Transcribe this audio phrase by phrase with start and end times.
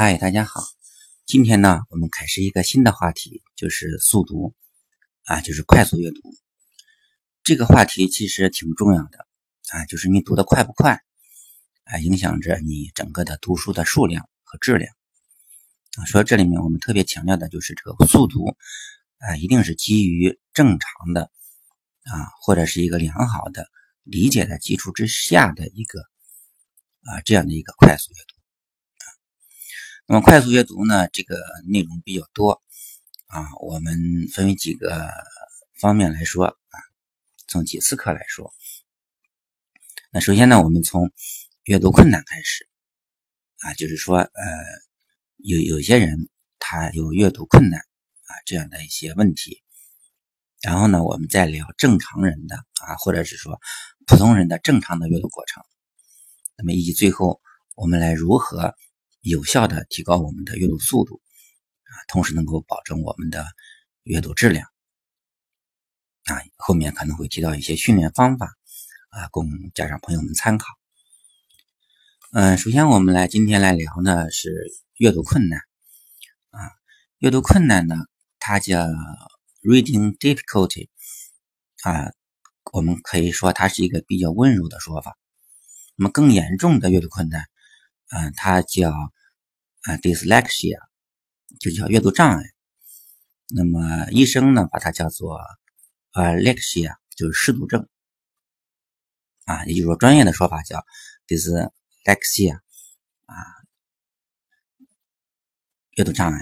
[0.00, 0.62] 嗨，大家好。
[1.26, 4.54] 今天呢，我们开始一个新的话题，就是速读
[5.24, 6.20] 啊，就是快速阅读。
[7.42, 9.26] 这个话题其实挺重要的
[9.70, 11.02] 啊，就是你读的快不快
[11.82, 14.94] 啊，影响着你整个的读书的数量和质量
[15.96, 16.04] 啊。
[16.04, 18.56] 说这里面我们特别强调的就是这个速读
[19.16, 21.22] 啊，一定是基于正常的
[22.04, 23.66] 啊，或者是一个良好的
[24.04, 25.98] 理解的基础之下的一个
[27.02, 28.37] 啊这样的一个快速阅读。
[30.10, 31.06] 那么快速阅读呢？
[31.12, 32.62] 这个内容比较多
[33.26, 33.94] 啊，我们
[34.32, 35.06] 分为几个
[35.78, 36.80] 方面来说啊，
[37.46, 38.50] 从几次课来说。
[40.10, 41.12] 那首先呢，我们从
[41.64, 42.66] 阅读困难开始
[43.58, 44.32] 啊，就是说呃，
[45.36, 49.62] 有有些人他有阅读困难啊这样的一些问题，
[50.62, 53.60] 然后呢，我们再聊正常人的啊，或者是说
[54.06, 55.62] 普通人的正常的阅读过程，
[56.56, 57.42] 那么以及最后
[57.76, 58.74] 我们来如何。
[59.28, 61.20] 有效的提高我们的阅读速度
[61.84, 63.46] 啊，同时能够保证我们的
[64.02, 64.66] 阅读质量
[66.24, 66.40] 啊。
[66.56, 68.56] 后面可能会提到一些训练方法
[69.10, 70.66] 啊，供家长朋友们参考。
[72.32, 74.50] 嗯，首先我们来今天来聊呢是
[74.96, 75.60] 阅读困难
[76.50, 76.60] 啊，
[77.18, 77.96] 阅读困难呢
[78.38, 78.86] 它叫
[79.62, 80.88] reading difficulty
[81.82, 82.12] 啊，
[82.72, 85.16] 我们可以说它是一个比较温柔的说法。
[85.96, 87.46] 那么更严重的阅读困难，
[88.10, 88.92] 嗯，它叫
[89.88, 90.78] 啊，dyslexia
[91.58, 92.44] 就叫阅读障碍。
[93.48, 95.34] 那么医生呢，把它叫做
[96.10, 97.88] 啊，lexia 就是失读症
[99.46, 100.84] 啊，也就是说专业的说法叫
[101.26, 102.56] dyslexia
[103.24, 103.34] 啊，
[105.92, 106.38] 阅读障碍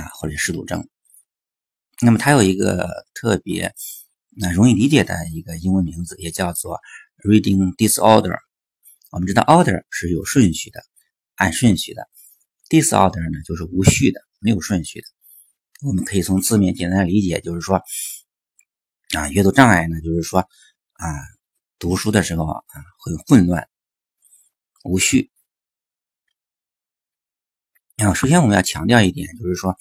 [0.00, 0.88] 啊，或者失读症。
[2.00, 3.74] 那么它有一个特别
[4.36, 6.78] 那容易理解的一个英文名字，也叫做
[7.24, 8.38] reading disorder。
[9.10, 10.84] 我们知道 order 是有顺序的，
[11.34, 12.08] 按顺序的。
[12.68, 15.06] Disorder 呢，就是无序的，没有顺序的。
[15.86, 17.82] 我们可以从字面简单理解，就是说，
[19.14, 21.06] 啊，阅读障碍呢，就是说，啊，
[21.78, 22.64] 读书的时候啊，
[22.98, 23.68] 会混乱、
[24.84, 25.30] 无序。
[27.96, 29.76] 啊，首先我们要强调一点，就是说，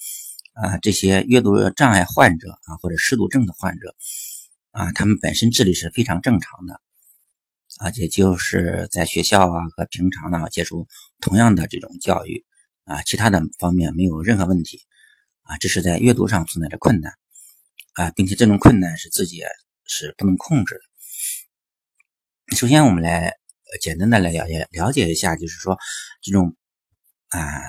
[0.54, 3.96] 啊，这些阅读障碍患者啊，或者失读症的患者，
[4.72, 6.82] 啊，他们本身智力是非常正常的，
[7.78, 10.86] 啊，也就是在学校啊和平常呢接受
[11.22, 12.46] 同样的这种教育。
[12.86, 14.80] 啊，其他的方面没有任何问题，
[15.42, 17.14] 啊，这是在阅读上存在着困难，
[17.94, 19.42] 啊，并且这种困难是自己
[19.86, 22.56] 是不能控制的。
[22.56, 23.34] 首先，我们来
[23.82, 25.80] 简单的来了解了解一下，就是说
[26.22, 26.56] 这种
[27.30, 27.60] 啊，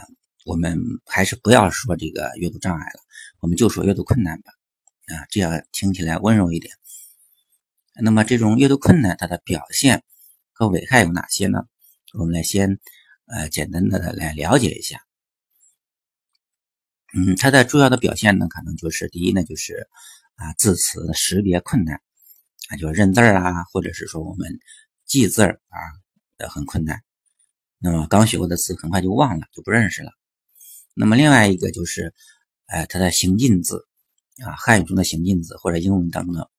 [0.44, 3.00] 我们还是不要说这个阅读障碍了，
[3.41, 4.53] 我们就说阅读困难吧，
[5.15, 6.75] 啊，这样听起来温柔一点。
[8.03, 10.04] 那么这种阅读困难它的表现
[10.53, 11.60] 和危害有哪些呢？
[12.12, 12.78] 我们来先
[13.25, 15.05] 呃简单的来了解一下。
[17.14, 19.88] 嗯，它的主要的表现呢，可能就是第一呢，就是
[20.34, 22.00] 啊字词识别困难
[22.68, 24.58] 啊，就是认字儿啊，或者是说我们
[25.04, 25.78] 记字儿啊
[26.38, 27.02] 呃很困难。
[27.78, 30.10] 那么刚学过的词很快就忘了，就不认识了。
[30.94, 32.12] 那么另外一个就是，
[32.66, 33.86] 哎，它的行进字
[34.44, 36.50] 啊，汉语中的行进字或者英文当中的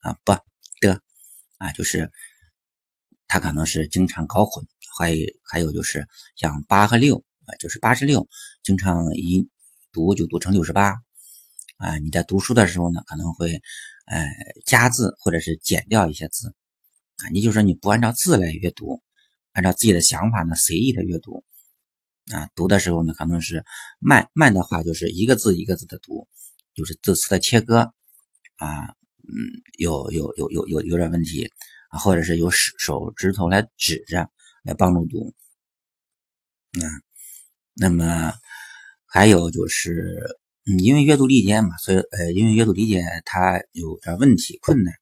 [0.00, 0.32] 啊不
[0.80, 1.00] 的
[1.58, 2.10] 啊，就是
[3.28, 4.66] 它可能是经常搞混。
[4.96, 6.06] 还有还有就是
[6.36, 8.28] 像八和六啊，就是八十六，
[8.62, 9.48] 经常以
[9.94, 11.00] 读就读成六十八，
[11.76, 13.62] 啊，你在读书的时候呢，可能会，
[14.06, 14.26] 呃，
[14.66, 16.52] 加字或者是减掉一些字，
[17.18, 19.00] 啊，你就是说你不按照字来阅读，
[19.52, 21.44] 按照自己的想法呢随意的阅读，
[22.32, 23.64] 啊，读的时候呢可能是
[24.00, 26.26] 慢慢的话就是一个字一个字的读，
[26.74, 27.92] 就是字词的切割，
[28.56, 31.48] 啊，嗯，有有有有有有点问题，
[31.88, 34.28] 啊，或者是有手手指头来指着
[34.64, 35.32] 来帮助读，
[36.80, 36.84] 啊，
[37.74, 38.34] 那么。
[39.14, 40.18] 还有就是，
[40.66, 44.92] 嗯，因为阅读理解嘛，所以呃，因为阅读理解它有点问题困难，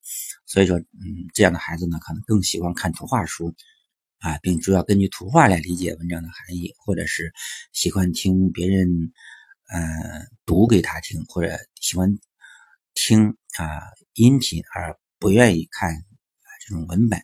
[0.45, 0.85] 所以说，嗯，
[1.33, 3.55] 这样的孩子呢，可能更喜欢看图画书
[4.19, 7.33] 啊，并主要根据图画来理解文章的含义，或者是
[7.73, 8.87] 喜欢听别人
[9.71, 12.19] 呃读给他听，或者喜欢
[12.93, 13.81] 听啊
[14.13, 17.19] 音频而不愿意看啊这种文本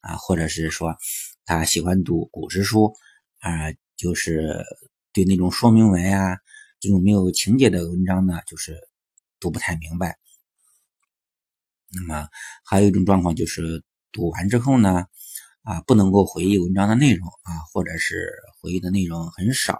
[0.00, 0.96] 啊，或者是说
[1.44, 2.92] 他喜欢读古诗书
[3.38, 4.64] 啊，就是。
[5.18, 6.38] 对那种说明文啊，
[6.78, 8.78] 这种没有情节的文章呢，就是
[9.40, 10.16] 读不太明白。
[11.90, 12.28] 那么
[12.64, 13.82] 还有一种状况就是，
[14.12, 15.06] 读完之后呢，
[15.62, 19.72] 啊，不能够回忆文章的内容啊，或者是回忆的内容很少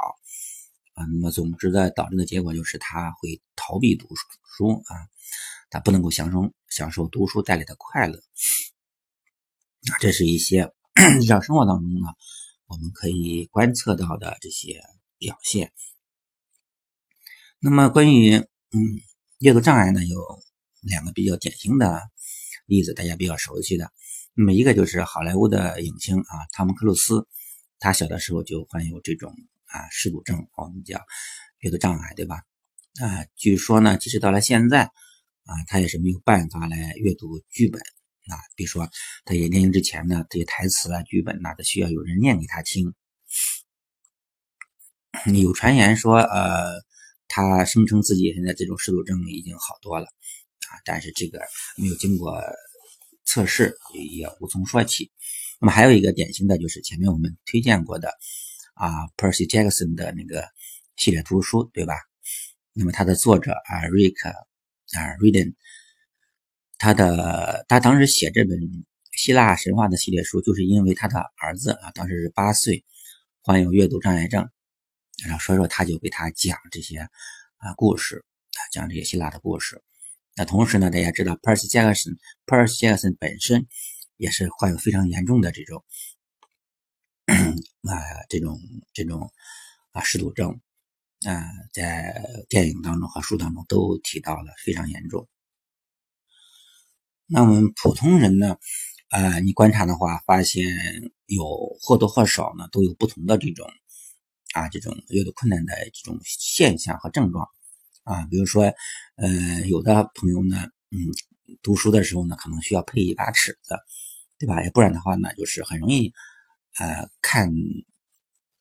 [0.95, 1.05] 啊。
[1.05, 4.09] 那么总之的导致的结果就是他会逃避读
[4.57, 5.07] 书啊，
[5.71, 8.19] 他不能够享受享受读书带来的快乐。
[8.19, 10.73] 啊，这是一些
[11.23, 12.09] 日常生活当中呢，
[12.67, 14.83] 我们可以观测到的这些。
[15.19, 15.73] 表现。
[17.61, 18.47] 那么关于嗯
[19.41, 20.19] 阅读障碍呢，有
[20.83, 22.03] 两个比较典型的
[22.67, 23.93] 例子，大家比较熟悉的。
[24.35, 27.27] 那么一个就是好莱坞的影星啊，汤姆克鲁斯，
[27.81, 29.33] 他小的时候就患有这种
[29.67, 31.01] 啊视读症，我们叫
[31.59, 32.37] 阅读障碍，对吧？
[33.01, 37.81] 啊，据说呢，即使到了现在啊，他也是没有办法来阅读剧本
[38.27, 38.39] 啊。
[38.55, 38.89] 比如说，
[39.25, 42.95] 他演电影之前呢，这些台词啊、剧本呐，都需要有人念给他听。
[45.27, 46.83] 有传言说，呃，
[47.29, 51.41] 他声称自己现在这种视读症已经好多了啊，但是这个
[51.77, 52.43] 没有经过。
[53.31, 55.11] 测试也无从说起。
[55.61, 58.09] 那么还有一个典型的就是前面我们推荐过的
[58.73, 58.89] 啊
[59.19, 60.49] ，Percy Jackson 的那个
[60.97, 61.93] 系列图书，对吧？
[62.73, 64.35] 那么它的作者啊，Rick 啊
[65.19, 65.53] ，Riordan，
[66.79, 68.59] 他的他当时写这本
[69.13, 72.83] 希腊神话的系列书，就是因为他的儿子啊，当时是八岁，
[73.43, 74.49] 患有阅读障碍症，
[75.25, 76.99] 然后所以说他就给他讲这些
[77.57, 79.83] 啊故事啊，讲这些希腊的故事。
[80.37, 83.67] 那同时呢，大家知道，Percy Jackson，Percy Jackson 本身
[84.17, 85.85] 也是患有非常严重的这种
[87.27, 87.93] 啊
[88.29, 88.59] 这种
[88.93, 89.33] 这种
[89.91, 90.61] 啊失读症
[91.27, 95.29] 啊，在电影当中和书当中都提到了，非常严重。
[97.27, 98.57] 那我们普通人呢，
[99.09, 100.65] 啊，你观察的话，发现
[101.27, 101.45] 有
[101.83, 103.69] 或多或少呢都有不同的这种
[104.59, 107.49] 啊这种阅读困难的这种现象和症状。
[108.03, 108.73] 啊，比如说，
[109.17, 110.57] 呃，有的朋友呢，
[110.91, 110.97] 嗯，
[111.63, 113.77] 读书的时候呢，可能需要配一把尺子，
[114.39, 114.65] 对吧？
[114.65, 116.11] 要不然的话呢，就是很容易，
[116.79, 117.53] 呃，看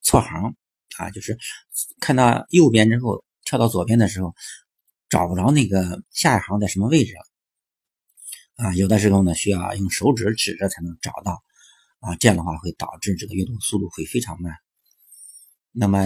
[0.01, 0.53] 错行
[0.97, 1.37] 啊，就是
[2.01, 4.35] 看到右边之后跳到左边的时候，
[5.07, 7.13] 找不着那个下一行在什么位置。
[8.57, 11.41] 啊，有的时候呢，需要用手指指着才能找到，
[12.01, 14.53] 啊，这样的话会导致这个阅读速度会非常慢。
[15.79, 15.99] 那么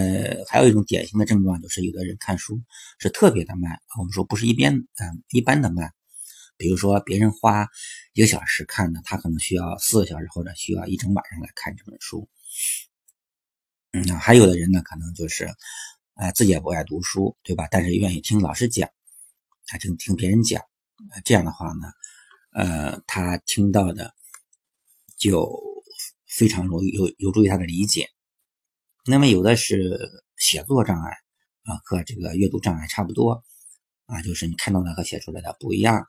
[0.49, 2.61] 还有一种典型的症状，就是有的人看书
[2.99, 3.81] 是特别的慢。
[3.97, 5.93] 我们说不是一边嗯一般的慢，
[6.57, 7.65] 比如说别人花
[8.11, 12.27] 一个小时看呢，他可能需要四个小时或者需要一整晚上来看这本书。
[13.93, 15.49] 嗯，还有的人呢，可能就是
[16.15, 17.65] 呃自己也不爱读书，对吧？
[17.71, 18.89] 但是愿意听老师讲，
[19.67, 20.61] 他听听别人讲，
[21.23, 21.87] 这样的话呢，
[22.51, 24.13] 呃，他听到的
[25.17, 25.49] 就
[26.27, 28.09] 非常容易有有助于他的理解。
[29.03, 29.99] 那么有的是
[30.37, 31.09] 写作障碍
[31.63, 33.43] 啊，和这个阅读障碍差不多
[34.05, 36.05] 啊，就是你看到的和写出来的不一样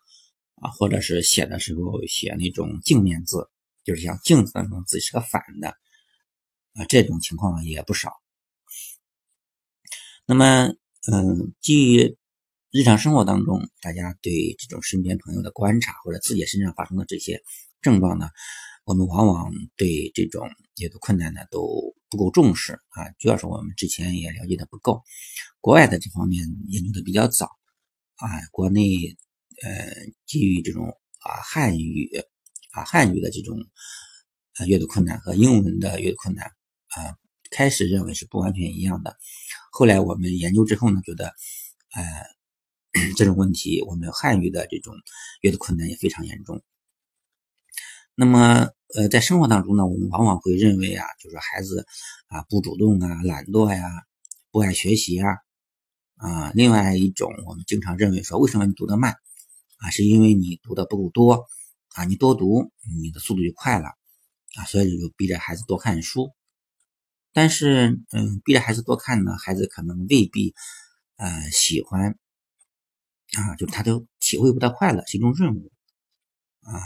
[0.57, 3.49] 啊，或者是写的时候写那种镜面字，
[3.83, 5.69] 就是像镜子那种字是个反的
[6.75, 8.13] 啊，这种情况也不少。
[10.27, 10.67] 那么，
[11.11, 12.19] 嗯，基于
[12.71, 17.43] 日常生活当中大家对这种身边朋友的观察，或者自己身上发生的这些
[17.81, 18.29] 症状呢？
[18.85, 20.47] 我们往往对这种
[20.77, 25.03] 阅读困难呢都不够重视啊，主要是我们之前也了解的不够，
[25.63, 27.47] 国外的这方面研究的比较早
[28.17, 29.17] 啊，国内
[29.63, 29.95] 呃
[30.27, 30.87] 基于这种
[31.21, 32.11] 啊汉语
[32.73, 33.59] 啊汉语的这种
[34.59, 36.47] 啊阅读困难和英文的阅读困难
[36.89, 37.17] 啊，
[37.51, 39.17] 开始认为是不完全一样的，
[39.71, 41.29] 后来我们研究之后呢，觉得
[41.95, 42.05] 呃
[43.17, 44.95] 这种问题我们汉语的这种
[45.41, 46.63] 阅读困难也非常严重。
[48.15, 51.87] 那么，呃，在生活当中呢，我们往往会认为啊，就是孩子
[52.27, 53.89] 啊不主动啊、懒惰呀、
[54.51, 55.29] 不爱学习啊，
[56.17, 59.17] 啊，另外一种我们经常认为说，为什么你读得慢
[59.79, 59.91] 啊？
[59.91, 61.47] 是因为你读的不够多
[61.95, 62.71] 啊，你多读，
[63.03, 63.89] 你的速度就快了
[64.57, 66.31] 啊，所以就逼着孩子多看书。
[67.33, 70.55] 但是，嗯，逼着孩子多看呢，孩子可能未必
[71.17, 72.19] 呃喜欢
[73.39, 75.73] 啊，就他都体会不到快乐是一种任务
[76.61, 76.79] 啊。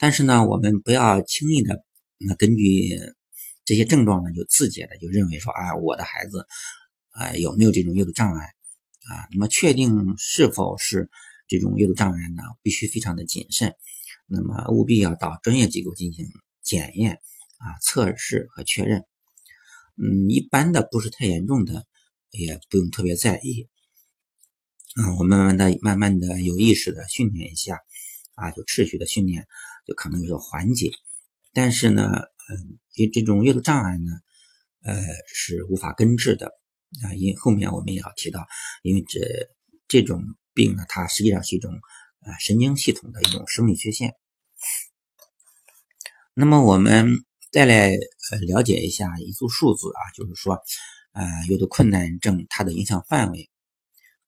[0.00, 1.84] 但是呢，我们不要轻易的
[2.16, 2.98] 那根据
[3.66, 6.46] 这些症状呢，就自觉的就认为说啊，我的孩子
[7.10, 9.28] 啊有没有这种阅读障碍啊？
[9.30, 11.10] 那么确定是否是
[11.46, 13.74] 这种阅读障碍呢，必须非常的谨慎。
[14.26, 16.26] 那么务必要到专业机构进行
[16.62, 17.20] 检验
[17.58, 19.04] 啊、测试和确认。
[19.96, 21.84] 嗯，一般的不是太严重的，
[22.30, 23.68] 也不用特别在意。
[24.96, 27.78] 嗯，我慢慢的、慢慢的有意识的训练一下
[28.34, 29.46] 啊，就持续的训练。
[29.86, 30.90] 就可能有所缓解，
[31.52, 34.12] 但是呢，嗯，因为这种阅读障碍呢，
[34.82, 36.46] 呃，是无法根治的
[37.02, 37.14] 啊。
[37.14, 38.46] 因后面我们也要提到，
[38.82, 39.20] 因为这
[39.88, 40.22] 这种
[40.54, 41.72] 病呢，它实际上是一种
[42.20, 44.14] 啊神经系统的一种生理缺陷。
[46.34, 47.08] 那么我们
[47.50, 47.90] 再来
[48.30, 50.62] 呃了解一下一组数字啊，就是说，
[51.12, 53.50] 呃，阅读困难症它的影响范围。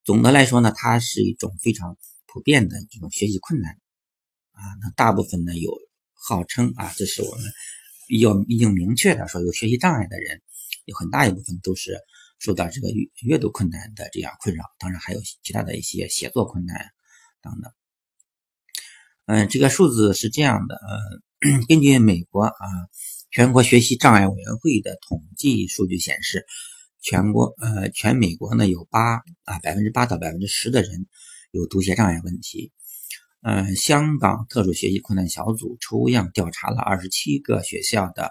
[0.05, 3.79] 总的来说呢，它是一种非常普遍的这种学习困难。
[4.63, 5.77] 啊，那大部分呢有
[6.13, 7.45] 号称啊，这是我们
[8.07, 10.41] 比较已经明确的说有学习障碍的人，
[10.85, 11.99] 有很大一部分都是
[12.39, 12.89] 受到这个
[13.23, 16.91] 阅读困难的这样困扰，当然还有其他的一些写作困难
[17.43, 17.73] 等等。
[19.27, 22.67] 嗯，这个数字是这样的，呃， 根据美国啊
[23.33, 26.47] 全国学习障碍委员会的统计数据显示，
[27.01, 31.09] 全国呃全美国呢有八啊百分之八到百分之十的人
[31.51, 32.73] 有读写障碍问题。
[33.45, 38.31] 嗯，香港特殊学习困难小组抽样调查了二十七个学校的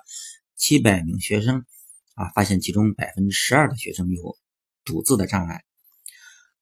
[0.56, 1.66] 七百名学生，
[2.14, 4.38] 啊，发现其中百分之十二的学生有
[4.86, 5.64] 读字的障碍。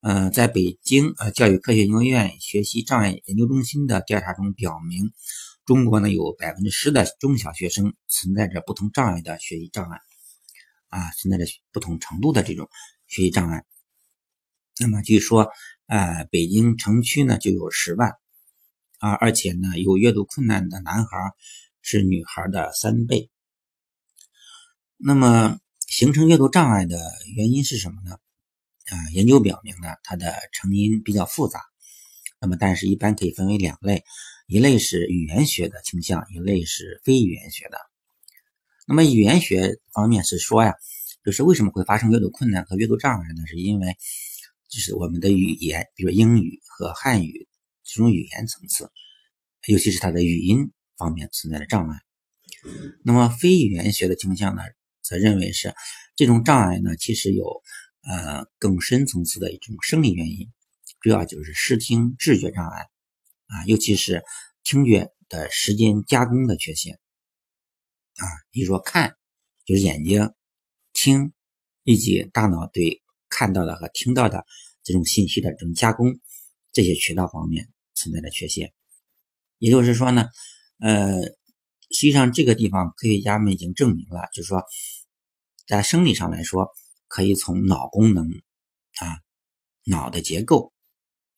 [0.01, 5.11] 呃，在北京呃教育科学研究院学习障碍研究中心的调查中表明，
[5.63, 9.99] 中国呢有百分之十的中小学生存在着不同障碍的学习障碍，
[10.87, 12.67] 啊，存在着不同程度的这种
[13.05, 13.63] 学习障碍。
[14.79, 15.51] 那么据说，
[15.85, 18.13] 呃，北京城区呢就有十万，
[18.99, 21.17] 啊，而且呢有阅读困难的男孩
[21.81, 23.29] 是女孩的三倍。
[24.97, 26.97] 那么形成阅读障碍的
[27.35, 28.17] 原因是什么呢？
[28.85, 31.61] 啊，研究表明呢，它的成因比较复杂。
[32.41, 34.05] 那么，但是一般可以分为两类，
[34.47, 37.77] 一类是语言学的倾向，一类是非语言学的。
[38.87, 40.73] 那么，语言学方面是说呀，
[41.25, 43.45] 就是为什么会发生阅读困难和阅读障碍呢？
[43.45, 43.97] 是因为
[44.69, 47.48] 就是我们的语言，比如英语和汉语
[47.93, 48.91] 这种语言层次，
[49.67, 52.00] 尤其是它的语音方面存在的障碍。
[53.03, 54.62] 那么，非语言学的倾向呢，
[55.01, 55.74] 则认为是
[56.15, 57.62] 这种障碍呢，其实有。
[58.01, 60.50] 呃，更深层次的一种生理原因，
[61.01, 62.84] 主要就是视听知觉障碍
[63.48, 64.24] 啊，尤其是
[64.63, 66.98] 听觉的时间加工的缺陷
[68.15, 68.24] 啊。
[68.51, 69.17] 比如说看，
[69.65, 70.31] 就是眼睛
[70.93, 71.34] 听，
[71.84, 74.46] 以及大脑对看到的和听到的
[74.81, 76.19] 这种信息的这种加工，
[76.72, 77.67] 这些渠道方面
[77.99, 78.73] 存在的缺陷。
[79.57, 80.25] 也就是说呢，
[80.79, 81.21] 呃，
[81.91, 84.63] 实际上这个地方科学家们已经证明了，就是说，
[85.67, 86.69] 在生理上来说。
[87.11, 88.27] 可以从脑功能
[88.99, 89.17] 啊、
[89.83, 90.71] 脑的结构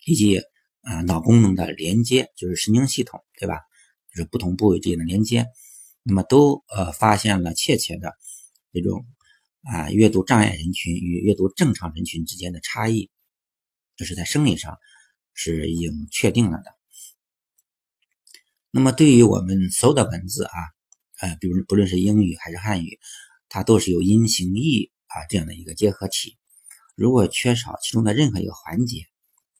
[0.05, 0.37] 以及
[0.81, 3.61] 啊脑功能的连接，就是神经系统，对吧？
[4.09, 5.45] 就是不同部位之间的连接，
[6.03, 8.11] 那么都呃发现了确切的
[8.73, 9.05] 这种
[9.61, 13.09] 啊阅读障碍人群与阅读正常人群之间的差异，
[13.95, 14.77] 这是在生理上
[15.33, 16.75] 是已经确定了的。
[18.71, 20.53] 那么对于我们所有的文字啊，
[21.19, 22.99] 呃，比如不论是英语还是汉语，
[23.49, 24.91] 它都是有音、形、意。
[25.13, 26.37] 啊，这样的一个结合体，
[26.95, 29.01] 如果缺少其中的任何一个环节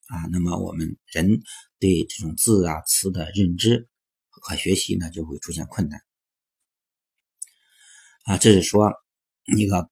[0.08, 1.42] 啊，那么我们人
[1.78, 3.90] 对这种字啊词的认知
[4.30, 6.00] 和学习呢，就会出现困难。
[8.24, 8.94] 啊，这是说
[9.58, 9.90] 一个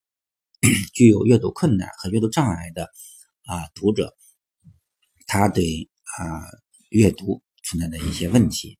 [0.95, 2.89] 具有阅读困难和阅读障碍的
[3.43, 4.15] 啊读者，
[5.29, 6.41] 他对啊
[6.89, 8.79] 阅读存在的一些问题。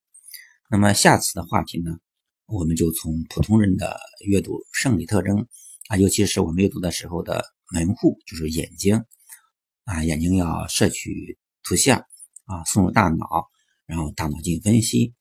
[0.71, 1.99] 那么下次的话题呢，
[2.47, 5.47] 我们就从普通人的阅读生理特征。
[5.89, 9.05] 啊，尤其是我们阅读的时候的门户，就是眼睛
[9.85, 11.99] 啊，眼睛要摄取图像
[12.45, 13.47] 啊，送入大脑，
[13.87, 15.15] 然后大脑进行分析。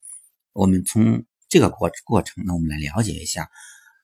[0.52, 3.48] 我们从这个过过程呢，我们来了解一下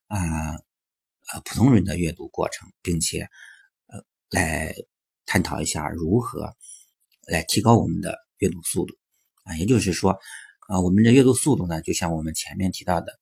[0.07, 3.29] 啊，呃，普通人的阅读过程，并且
[3.87, 4.73] 呃，来
[5.27, 6.55] 探讨一下如何
[7.27, 8.95] 来提高我们的阅读速度
[9.43, 9.57] 啊。
[9.57, 10.19] 也就是说，
[10.67, 13.19] 啊，我们的阅读速度呢，就像我们前面提到的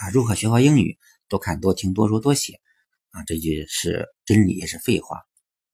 [0.00, 0.98] 啊，如何学好英语。
[1.28, 2.60] 多看多听多说多写，
[3.10, 5.18] 啊，这就是真理也是废话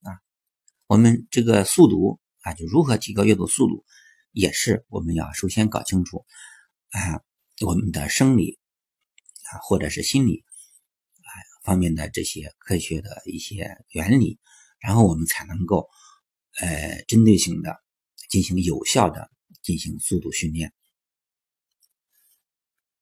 [0.03, 0.21] 啊。
[0.87, 3.83] 我们这个速读啊，就如何提高阅读速度，
[4.33, 6.27] 也是我们要首先搞清楚
[6.91, 7.23] 啊，
[7.65, 8.59] 我们的生理
[9.51, 10.45] 啊或者是心理
[11.23, 11.33] 啊
[11.65, 14.39] 方面的这些科学的一些原理，
[14.79, 15.89] 然后我们才能够
[16.61, 17.77] 呃针对性的
[18.31, 19.31] 进行有效的
[19.63, 20.73] 进行速度训练。